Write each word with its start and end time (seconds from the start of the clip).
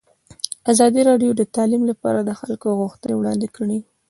ازادي 0.71 1.01
راډیو 1.09 1.31
د 1.35 1.41
تعلیم 1.55 1.83
لپاره 1.91 2.19
د 2.23 2.31
خلکو 2.39 2.67
غوښتنې 2.79 3.13
وړاندې 3.17 3.47
کړي. 3.55 3.79